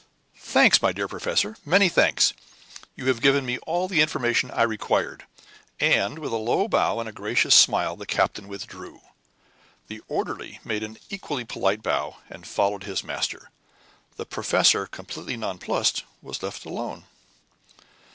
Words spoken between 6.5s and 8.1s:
bow and a gracious smile, the